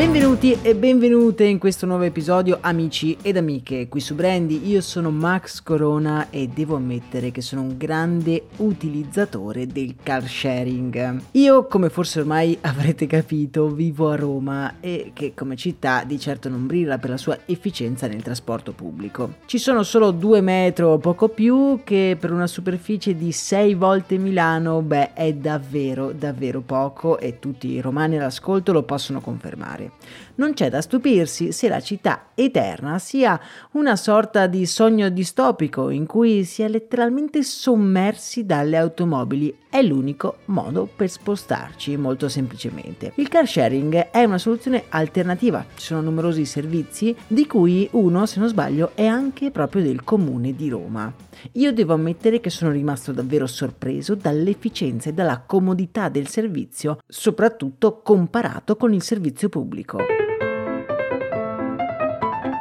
Benvenuti 0.00 0.56
e 0.62 0.74
benvenute 0.74 1.44
in 1.44 1.58
questo 1.58 1.84
nuovo 1.84 2.04
episodio 2.04 2.56
amici 2.62 3.18
ed 3.20 3.36
amiche 3.36 3.86
qui 3.86 4.00
su 4.00 4.14
Brandy. 4.14 4.66
Io 4.66 4.80
sono 4.80 5.10
Max 5.10 5.62
Corona 5.62 6.30
e 6.30 6.48
devo 6.48 6.76
ammettere 6.76 7.30
che 7.30 7.42
sono 7.42 7.60
un 7.60 7.76
grande 7.76 8.46
utilizzatore 8.56 9.66
del 9.66 9.96
car 10.02 10.26
sharing. 10.26 11.20
Io, 11.32 11.66
come 11.66 11.90
forse 11.90 12.20
ormai 12.20 12.56
avrete 12.62 13.06
capito, 13.06 13.68
vivo 13.68 14.08
a 14.08 14.16
Roma 14.16 14.76
e 14.80 15.10
che 15.12 15.34
come 15.34 15.54
città 15.56 16.02
di 16.04 16.18
certo 16.18 16.48
non 16.48 16.66
brilla 16.66 16.96
per 16.96 17.10
la 17.10 17.18
sua 17.18 17.38
efficienza 17.44 18.06
nel 18.06 18.22
trasporto 18.22 18.72
pubblico. 18.72 19.34
Ci 19.44 19.58
sono 19.58 19.82
solo 19.82 20.12
due 20.12 20.40
metro 20.40 20.92
o 20.92 20.98
poco 20.98 21.28
più 21.28 21.80
che 21.84 22.16
per 22.18 22.32
una 22.32 22.46
superficie 22.46 23.14
di 23.14 23.32
6 23.32 23.74
volte 23.74 24.16
Milano, 24.16 24.80
beh, 24.80 25.12
è 25.12 25.34
davvero 25.34 26.12
davvero 26.12 26.62
poco 26.62 27.18
e 27.18 27.38
tutti 27.38 27.68
i 27.68 27.82
romani 27.82 28.16
all'ascolto 28.16 28.72
lo 28.72 28.82
possono 28.82 29.20
confermare 29.20 29.89
Non 30.36 30.54
c'è 30.54 30.70
da 30.70 30.80
stupirsi 30.80 31.52
se 31.52 31.68
la 31.68 31.80
città 31.80 32.28
eterna 32.34 32.98
sia 32.98 33.38
una 33.72 33.96
sorta 33.96 34.46
di 34.46 34.64
sogno 34.66 35.08
distopico 35.10 35.90
in 35.90 36.06
cui 36.06 36.44
si 36.44 36.62
è 36.62 36.68
letteralmente 36.68 37.42
sommersi 37.42 38.46
dalle 38.46 38.76
automobili. 38.76 39.54
È 39.68 39.82
l'unico 39.82 40.38
modo 40.46 40.88
per 40.94 41.08
spostarci, 41.08 41.96
molto 41.96 42.28
semplicemente. 42.28 43.12
Il 43.16 43.28
car 43.28 43.46
sharing 43.46 44.10
è 44.10 44.24
una 44.24 44.38
soluzione 44.38 44.84
alternativa. 44.88 45.64
Ci 45.76 45.86
sono 45.86 46.00
numerosi 46.00 46.44
servizi, 46.44 47.14
di 47.26 47.46
cui 47.46 47.88
uno, 47.92 48.26
se 48.26 48.40
non 48.40 48.48
sbaglio, 48.48 48.92
è 48.94 49.06
anche 49.06 49.50
proprio 49.50 49.82
del 49.82 50.02
comune 50.02 50.54
di 50.54 50.68
Roma. 50.68 51.12
Io 51.52 51.72
devo 51.72 51.94
ammettere 51.94 52.40
che 52.40 52.50
sono 52.50 52.70
rimasto 52.70 53.12
davvero 53.12 53.46
sorpreso 53.46 54.14
dall'efficienza 54.14 55.10
e 55.10 55.12
dalla 55.12 55.40
comodità 55.40 56.08
del 56.08 56.28
servizio, 56.28 56.98
soprattutto 57.06 58.00
comparato 58.02 58.76
con 58.76 58.92
il 58.92 59.02
servizio 59.02 59.48
pubblico. 59.48 59.98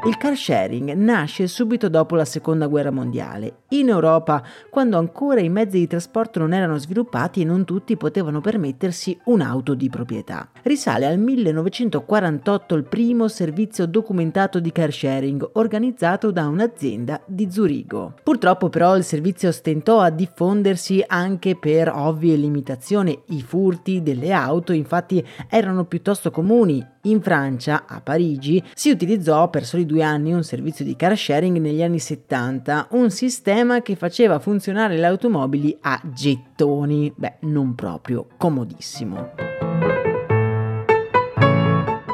Il 0.05 0.15
car 0.15 0.33
sharing 0.33 0.93
nasce 0.93 1.45
subito 1.47 1.89
dopo 1.89 2.15
la 2.15 2.23
seconda 2.23 2.67
guerra 2.67 2.89
mondiale, 2.89 3.63
in 3.71 3.89
Europa, 3.89 4.41
quando 4.69 4.97
ancora 4.97 5.41
i 5.41 5.49
mezzi 5.49 5.77
di 5.77 5.87
trasporto 5.87 6.39
non 6.39 6.53
erano 6.53 6.77
sviluppati 6.77 7.41
e 7.41 7.43
non 7.43 7.65
tutti 7.65 7.97
potevano 7.97 8.39
permettersi 8.39 9.19
un'auto 9.25 9.73
di 9.73 9.89
proprietà. 9.89 10.47
Risale 10.63 11.05
al 11.05 11.19
1948 11.19 12.75
il 12.75 12.85
primo 12.85 13.27
servizio 13.27 13.85
documentato 13.87 14.61
di 14.61 14.71
car 14.71 14.93
sharing 14.93 15.49
organizzato 15.55 16.31
da 16.31 16.47
un'azienda 16.47 17.19
di 17.25 17.51
Zurigo. 17.51 18.13
Purtroppo 18.23 18.69
però 18.69 18.95
il 18.95 19.03
servizio 19.03 19.51
stentò 19.51 19.99
a 19.99 20.11
diffondersi 20.11 21.03
anche 21.05 21.57
per 21.57 21.91
ovvie 21.93 22.37
limitazioni. 22.37 23.21
I 23.27 23.41
furti 23.41 24.01
delle 24.01 24.31
auto 24.31 24.71
infatti 24.71 25.21
erano 25.49 25.83
piuttosto 25.83 26.31
comuni 26.31 26.85
in 27.03 27.21
Francia, 27.21 27.85
a 27.87 28.01
Parigi, 28.01 28.61
si 28.73 28.89
utilizzò 28.89 29.49
per 29.49 29.65
soli 29.65 29.85
due 29.89 30.03
anni 30.03 30.31
un 30.31 30.43
servizio 30.43 30.85
di 30.85 30.95
car 30.95 31.17
sharing 31.17 31.57
negli 31.57 31.81
anni 31.81 31.97
70, 31.97 32.89
un 32.91 33.09
sistema 33.09 33.81
che 33.81 33.95
faceva 33.95 34.37
funzionare 34.37 34.95
le 34.97 35.07
automobili 35.07 35.75
a 35.81 35.99
gettoni. 36.13 37.11
Beh, 37.15 37.37
non 37.41 37.73
proprio 37.73 38.27
comodissimo. 38.37 39.31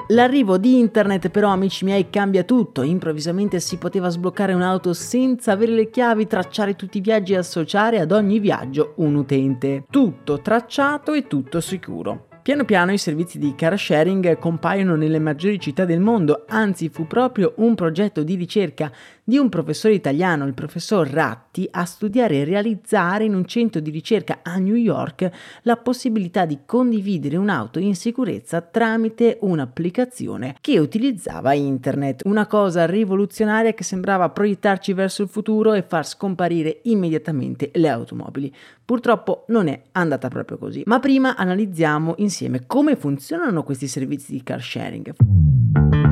L'arrivo 0.10 0.58
di 0.58 0.78
internet 0.78 1.30
però 1.30 1.50
amici 1.50 1.84
miei 1.84 2.10
cambia 2.10 2.44
tutto, 2.44 2.84
improvvisamente 2.84 3.60
si 3.60 3.78
poteva 3.78 4.08
sbloccare 4.08 4.54
un'auto 4.54 4.94
senza 4.94 5.52
avere 5.52 5.74
le 5.74 5.90
chiavi, 5.90 6.28
tracciare 6.28 6.76
tutti 6.76 7.00
i 7.00 7.02
viaggi 7.02 7.34
e 7.34 7.38
associare 7.38 8.00
ad 8.00 8.12
ogni 8.12 8.40
viaggio 8.40 8.94
un 8.98 9.16
utente. 9.16 9.84
Tutto 9.90 10.40
tracciato 10.42 11.14
e 11.14 11.28
tutto 11.28 11.60
sicuro. 11.60 12.28
Piano 12.46 12.64
piano 12.64 12.92
i 12.92 13.00
servizi 13.00 13.40
di 13.40 13.56
car 13.56 13.76
sharing 13.76 14.38
compaiono 14.38 14.96
nelle 14.96 15.18
maggiori 15.18 15.60
città 15.60 15.84
del 15.84 16.00
mondo, 16.00 16.46
anzi 16.48 16.90
fu 16.90 17.08
proprio 17.08 17.54
un 17.56 17.74
progetto 17.74 18.22
di 18.22 18.36
ricerca 18.36 18.92
di 19.28 19.40
un 19.40 19.50
professore 19.50 19.96
italiano, 19.96 20.46
il 20.46 20.54
professor 20.54 21.10
Ratti, 21.10 21.68
a 21.72 21.84
studiare 21.84 22.38
e 22.38 22.44
realizzare 22.44 23.24
in 23.24 23.34
un 23.34 23.46
centro 23.46 23.82
di 23.82 23.90
ricerca 23.90 24.40
a 24.44 24.58
New 24.58 24.76
York 24.76 25.30
la 25.64 25.78
possibilità 25.78 26.46
di 26.46 26.60
condividere 26.64 27.36
un'auto 27.36 27.80
in 27.80 27.96
sicurezza 27.96 28.62
tramite 28.62 29.40
un'applicazione 29.42 30.56
che 30.62 30.78
utilizzava 30.78 31.54
internet, 31.54 32.22
una 32.26 32.46
cosa 32.46 32.86
rivoluzionaria 32.86 33.74
che 33.74 33.84
sembrava 33.84 34.30
proiettarci 34.30 34.94
verso 34.94 35.24
il 35.24 35.30
futuro 35.30 35.74
e 35.74 35.82
far 35.82 36.06
scomparire 36.06 36.82
immediatamente 36.84 37.72
le 37.74 37.90
automobili. 37.90 38.54
Purtroppo 38.86 39.46
non 39.48 39.68
è 39.68 39.82
andata 39.94 40.28
proprio 40.28 40.60
così, 40.60 40.84
ma 40.86 41.00
prima 41.00 41.36
analizziamo 41.36 42.14
insieme 42.18 42.68
come 42.68 42.96
funzionano 42.96 43.64
questi 43.64 43.88
servizi 43.88 44.32
di 44.32 44.44
car 44.44 44.62
sharing. 44.62 46.05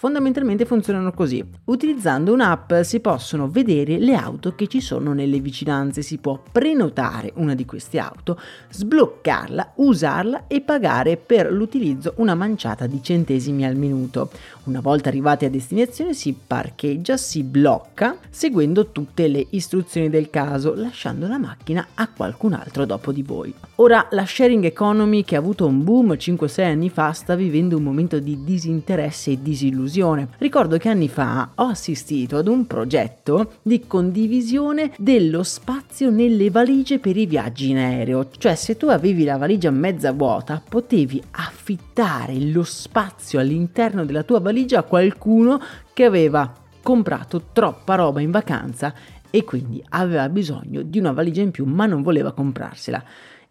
Fondamentalmente 0.00 0.64
funzionano 0.64 1.12
così. 1.12 1.44
Utilizzando 1.64 2.32
un'app 2.32 2.72
si 2.80 3.00
possono 3.00 3.50
vedere 3.50 3.98
le 3.98 4.14
auto 4.14 4.54
che 4.54 4.66
ci 4.66 4.80
sono 4.80 5.12
nelle 5.12 5.40
vicinanze, 5.40 6.00
si 6.00 6.16
può 6.16 6.42
prenotare 6.50 7.32
una 7.34 7.54
di 7.54 7.66
queste 7.66 7.98
auto, 7.98 8.40
sbloccarla, 8.70 9.72
usarla 9.74 10.46
e 10.46 10.62
pagare 10.62 11.18
per 11.18 11.52
l'utilizzo 11.52 12.14
una 12.16 12.34
manciata 12.34 12.86
di 12.86 13.02
centesimi 13.02 13.66
al 13.66 13.76
minuto. 13.76 14.30
Una 14.64 14.80
volta 14.80 15.10
arrivati 15.10 15.44
a 15.44 15.50
destinazione 15.50 16.14
si 16.14 16.34
parcheggia, 16.46 17.18
si 17.18 17.42
blocca, 17.42 18.16
seguendo 18.30 18.92
tutte 18.92 19.28
le 19.28 19.48
istruzioni 19.50 20.08
del 20.08 20.30
caso, 20.30 20.72
lasciando 20.74 21.28
la 21.28 21.36
macchina 21.36 21.88
a 21.92 22.08
qualcun 22.08 22.54
altro 22.54 22.86
dopo 22.86 23.12
di 23.12 23.22
voi. 23.22 23.52
Ora 23.76 24.08
la 24.12 24.24
sharing 24.24 24.64
economy 24.64 25.24
che 25.24 25.36
ha 25.36 25.40
avuto 25.40 25.66
un 25.66 25.84
boom 25.84 26.12
5-6 26.12 26.64
anni 26.64 26.88
fa 26.88 27.12
sta 27.12 27.34
vivendo 27.34 27.76
un 27.76 27.82
momento 27.82 28.18
di 28.18 28.42
disinteresse 28.44 29.32
e 29.32 29.42
disillusione 29.42 29.88
condivisione. 29.90 30.28
Ricordo 30.38 30.78
che 30.78 30.88
anni 30.88 31.08
fa 31.08 31.50
ho 31.56 31.64
assistito 31.64 32.36
ad 32.36 32.46
un 32.46 32.66
progetto 32.66 33.54
di 33.62 33.86
condivisione 33.86 34.92
dello 34.96 35.42
spazio 35.42 36.10
nelle 36.10 36.50
valigie 36.50 36.98
per 36.98 37.16
i 37.16 37.26
viaggi 37.26 37.70
in 37.70 37.78
aereo, 37.78 38.28
cioè 38.38 38.54
se 38.54 38.76
tu 38.76 38.86
avevi 38.86 39.24
la 39.24 39.36
valigia 39.36 39.70
mezza 39.70 40.12
vuota 40.12 40.62
potevi 40.66 41.20
affittare 41.32 42.38
lo 42.40 42.62
spazio 42.62 43.40
all'interno 43.40 44.04
della 44.04 44.22
tua 44.22 44.40
valigia 44.40 44.78
a 44.78 44.84
qualcuno 44.84 45.60
che 45.92 46.04
aveva 46.04 46.52
comprato 46.82 47.48
troppa 47.52 47.96
roba 47.96 48.20
in 48.20 48.30
vacanza 48.30 48.94
e 49.28 49.44
quindi 49.44 49.82
aveva 49.90 50.28
bisogno 50.28 50.82
di 50.82 50.98
una 50.98 51.12
valigia 51.12 51.42
in 51.42 51.50
più 51.50 51.64
ma 51.64 51.86
non 51.86 52.02
voleva 52.02 52.32
comprarsela. 52.32 53.02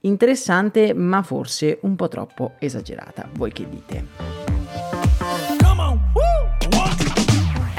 Interessante 0.02 0.94
ma 0.94 1.22
forse 1.24 1.80
un 1.82 1.96
po' 1.96 2.08
troppo 2.08 2.54
esagerata, 2.60 3.28
voi 3.34 3.52
che 3.52 3.68
dite? 3.70 4.59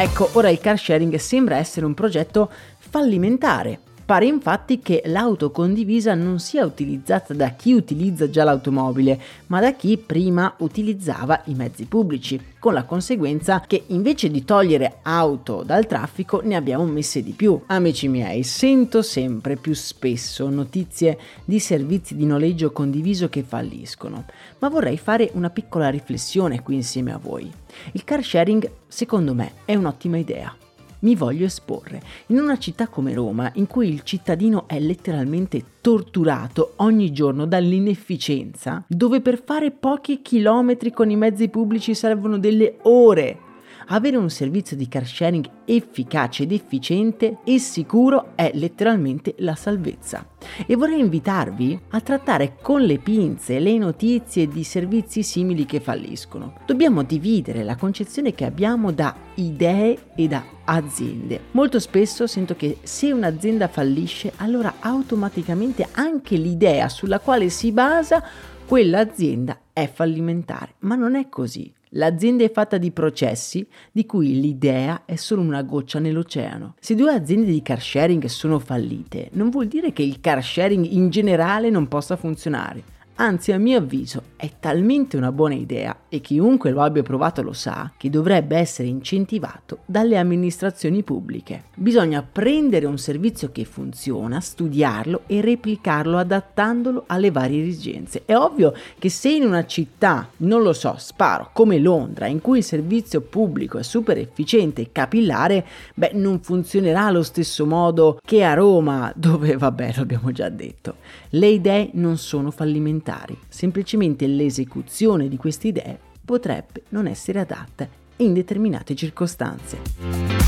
Ecco, 0.01 0.31
ora 0.33 0.49
il 0.49 0.59
car 0.61 0.79
sharing 0.79 1.15
sembra 1.17 1.59
essere 1.59 1.85
un 1.85 1.93
progetto 1.93 2.51
fallimentare. 2.79 3.81
Pare 4.11 4.27
infatti 4.27 4.81
che 4.81 5.03
l'auto 5.05 5.53
condivisa 5.53 6.15
non 6.15 6.41
sia 6.41 6.65
utilizzata 6.65 7.33
da 7.33 7.51
chi 7.51 7.75
utilizza 7.75 8.29
già 8.29 8.43
l'automobile, 8.43 9.17
ma 9.47 9.61
da 9.61 9.73
chi 9.75 9.99
prima 9.99 10.53
utilizzava 10.59 11.43
i 11.45 11.55
mezzi 11.55 11.85
pubblici, 11.85 12.41
con 12.59 12.73
la 12.73 12.83
conseguenza 12.83 13.63
che 13.65 13.85
invece 13.87 14.29
di 14.29 14.45
togliere 14.45 14.97
auto 15.03 15.63
dal 15.63 15.87
traffico 15.87 16.41
ne 16.43 16.57
abbiamo 16.57 16.87
messe 16.87 17.23
di 17.23 17.31
più. 17.31 17.57
Amici 17.67 18.09
miei, 18.09 18.43
sento 18.43 19.01
sempre 19.01 19.55
più 19.55 19.75
spesso 19.75 20.49
notizie 20.49 21.17
di 21.45 21.61
servizi 21.61 22.17
di 22.17 22.27
noleggio 22.27 22.73
condiviso 22.73 23.29
che 23.29 23.45
falliscono, 23.45 24.25
ma 24.59 24.69
vorrei 24.69 24.99
fare 24.99 25.31
una 25.35 25.51
piccola 25.51 25.89
riflessione 25.89 26.63
qui 26.63 26.75
insieme 26.75 27.13
a 27.13 27.19
voi. 27.19 27.49
Il 27.93 28.03
car 28.03 28.25
sharing, 28.25 28.69
secondo 28.89 29.35
me, 29.35 29.53
è 29.65 29.77
un'ottima 29.77 30.17
idea 30.17 30.53
mi 31.01 31.15
voglio 31.15 31.45
esporre. 31.45 32.01
In 32.27 32.39
una 32.39 32.59
città 32.59 32.89
come 32.89 33.15
Roma 33.15 33.51
in 33.55 33.67
cui 33.67 33.89
il 33.89 34.03
cittadino 34.03 34.67
è 34.67 34.79
letteralmente 34.79 35.63
torturato 35.81 36.75
ogni 36.77 37.13
giorno 37.13 37.47
dall'inefficienza, 37.47 38.85
dove 38.87 39.21
per 39.21 39.43
fare 39.43 39.71
pochi 39.71 40.23
chilometri 40.23 40.93
con 40.93 41.11
i 41.11 41.17
mezzi 41.17 41.49
pubblici 41.49 41.95
servono 41.95 42.39
delle 42.39 42.77
ore 42.83 43.49
avere 43.97 44.17
un 44.17 44.31
servizio 44.31 44.77
di 44.77 44.89
car 44.89 45.07
sharing 45.07 45.49
efficace 45.65 46.45
ed 46.45 46.53
efficiente 46.53 47.39
e 47.45 47.59
sicuro 47.59 48.33
è 48.35 48.51
letteralmente 48.55 49.35
la 49.39 49.55
salvezza. 49.55 50.27
E 50.67 50.77
vorrei 50.77 51.01
invitarvi 51.01 51.79
a 51.91 52.01
trattare 52.01 52.57
con 52.61 52.83
le 52.83 52.99
pinze 52.99 53.59
le 53.59 53.77
notizie 53.79 54.49
di 54.49 54.65
servizi 54.65 55.23
simili 55.23 55.67
che 55.67 55.81
falliscono. 55.81 56.55
Dobbiamo 56.67 57.03
dividere 57.03 57.65
la 57.65 57.77
concezione 57.77 58.35
che 58.35 58.45
abbiamo 58.45 58.93
da 58.93 59.15
idee 59.35 59.99
e 60.15 60.29
da 60.29 60.45
aziende. 60.65 61.41
Molto 61.53 61.79
spesso 61.81 62.27
sento 62.27 62.55
che 62.55 62.79
se 62.83 63.13
un'azienda 63.13 63.69
fallisce, 63.69 64.33
allora 64.37 64.75
automaticamente 64.81 65.89
anche 65.93 66.37
l'idea 66.37 66.89
sulla 66.89 67.19
quale 67.19 67.49
si 67.49 67.73
basa 67.73 68.23
quell'azienda 68.67 69.59
è 69.73 69.91
fallimentare, 69.93 70.75
ma 70.81 70.95
non 70.95 71.17
è 71.17 71.29
così. 71.29 71.73
L'azienda 71.95 72.45
è 72.45 72.53
fatta 72.53 72.79
di 72.79 72.93
processi 72.93 73.67
di 73.91 74.07
cui 74.07 74.41
l'idea 74.41 75.03
è 75.05 75.17
solo 75.17 75.43
una 75.43 75.63
goccia 75.63 75.99
nell'oceano. 75.99 76.75
Se 76.79 76.95
due 76.95 77.13
aziende 77.13 77.51
di 77.51 77.63
car 77.63 77.81
sharing 77.81 78.25
sono 78.27 78.61
fallite, 78.61 79.31
non 79.33 79.51
vuol 79.51 79.67
dire 79.67 79.93
che 79.93 80.03
il 80.03 80.21
car 80.21 80.41
sharing 80.41 80.85
in 80.85 81.11
generale 81.11 81.69
non 81.69 81.89
possa 81.89 82.15
funzionare. 82.15 82.99
Anzi, 83.23 83.53
a 83.53 83.59
mio 83.59 83.77
avviso, 83.77 84.23
è 84.35 84.51
talmente 84.59 85.19
una 85.19 85.31
buona 85.31 85.53
idea, 85.53 85.95
e 86.09 86.23
chiunque 86.23 86.71
lo 86.71 86.81
abbia 86.81 87.03
provato 87.03 87.43
lo 87.43 87.53
sa, 87.53 87.93
che 87.99 88.09
dovrebbe 88.09 88.57
essere 88.57 88.89
incentivato 88.89 89.81
dalle 89.85 90.17
amministrazioni 90.17 91.03
pubbliche. 91.03 91.65
Bisogna 91.75 92.23
prendere 92.23 92.87
un 92.87 92.97
servizio 92.97 93.53
che 93.53 93.67
funziona, 93.67 94.41
studiarlo 94.41 95.25
e 95.27 95.43
replicarlo 95.43 96.17
adattandolo 96.17 97.05
alle 97.09 97.31
varie 97.31 97.63
esigenze. 97.63 98.23
È 98.25 98.35
ovvio 98.35 98.73
che 98.99 99.11
se 99.11 99.29
in 99.29 99.45
una 99.45 99.67
città, 99.67 100.27
non 100.39 100.63
lo 100.63 100.73
so, 100.73 100.95
sparo, 100.97 101.51
come 101.53 101.79
Londra, 101.79 102.25
in 102.27 102.41
cui 102.41 102.59
il 102.59 102.65
servizio 102.65 103.21
pubblico 103.21 103.77
è 103.77 103.83
super 103.83 104.17
efficiente 104.17 104.81
e 104.81 104.93
capillare, 104.93 105.67
beh, 105.93 106.13
non 106.15 106.41
funzionerà 106.41 107.05
allo 107.05 107.23
stesso 107.23 107.67
modo 107.67 108.19
che 108.25 108.45
a 108.45 108.55
Roma, 108.55 109.13
dove, 109.15 109.59
vabbè, 109.59 109.93
lo 109.97 110.01
abbiamo 110.01 110.33
già 110.33 110.49
detto. 110.49 110.97
Le 111.33 111.49
idee 111.49 111.91
non 111.93 112.17
sono 112.17 112.51
fallimentari 112.51 113.09
parlamentari, 113.11 113.37
semplicemente 113.49 114.27
l'esecuzione 114.27 115.29
di 115.29 115.37
queste 115.37 115.69
idee 115.69 115.99
potrebbe 116.25 116.85
non 116.91 117.07
essere 117.07 117.41
adatta 117.41 117.89
in 118.17 118.33
determinate 118.33 118.95
circostanze. 118.95 120.40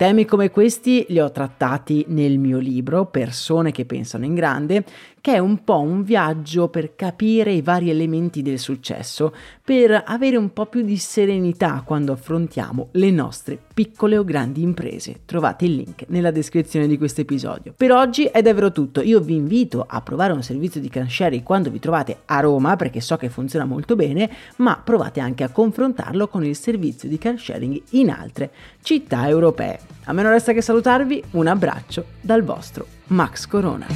Temi 0.00 0.24
come 0.24 0.48
questi 0.48 1.04
li 1.10 1.20
ho 1.20 1.30
trattati 1.30 2.06
nel 2.08 2.38
mio 2.38 2.56
libro 2.56 3.04
Persone 3.04 3.70
che 3.70 3.84
pensano 3.84 4.24
in 4.24 4.32
grande, 4.32 4.82
che 5.20 5.34
è 5.34 5.38
un 5.38 5.62
po' 5.62 5.80
un 5.80 6.02
viaggio 6.02 6.68
per 6.68 6.96
capire 6.96 7.52
i 7.52 7.60
vari 7.60 7.90
elementi 7.90 8.40
del 8.40 8.58
successo, 8.58 9.34
per 9.62 10.04
avere 10.06 10.38
un 10.38 10.54
po' 10.54 10.64
più 10.64 10.80
di 10.80 10.96
serenità 10.96 11.82
quando 11.84 12.12
affrontiamo 12.12 12.88
le 12.92 13.10
nostre 13.10 13.58
piccole 13.74 14.16
o 14.16 14.24
grandi 14.24 14.62
imprese. 14.62 15.20
Trovate 15.26 15.66
il 15.66 15.74
link 15.74 16.04
nella 16.08 16.30
descrizione 16.30 16.86
di 16.86 16.96
questo 16.96 17.20
episodio. 17.20 17.74
Per 17.76 17.92
oggi 17.92 18.24
è 18.24 18.40
davvero 18.40 18.72
tutto, 18.72 19.02
io 19.02 19.20
vi 19.20 19.34
invito 19.34 19.84
a 19.86 20.00
provare 20.00 20.32
un 20.32 20.42
servizio 20.42 20.80
di 20.80 20.88
cansharing 20.88 21.42
quando 21.42 21.68
vi 21.70 21.78
trovate 21.78 22.20
a 22.24 22.40
Roma 22.40 22.74
perché 22.76 23.02
so 23.02 23.18
che 23.18 23.28
funziona 23.28 23.66
molto 23.66 23.96
bene, 23.96 24.30
ma 24.56 24.80
provate 24.82 25.20
anche 25.20 25.44
a 25.44 25.50
confrontarlo 25.50 26.26
con 26.28 26.42
il 26.42 26.56
servizio 26.56 27.06
di 27.06 27.18
carsharing 27.18 27.82
in 27.90 28.08
altre 28.08 28.50
città 28.80 29.28
europee. 29.28 29.89
A 30.04 30.12
me 30.12 30.22
non 30.22 30.32
resta 30.32 30.52
che 30.52 30.62
salutarvi, 30.62 31.22
un 31.32 31.46
abbraccio 31.46 32.06
dal 32.20 32.42
vostro 32.42 32.86
Max 33.08 33.46
Corona. 33.46 33.86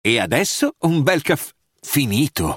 E 0.00 0.18
adesso 0.18 0.74
un 0.80 1.02
bel 1.02 1.22
caffè 1.22 1.52
finito. 1.80 2.56